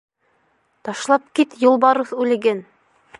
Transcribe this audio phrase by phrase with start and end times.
[0.87, 2.65] Ташлап кит юлбарыҫ үлеген!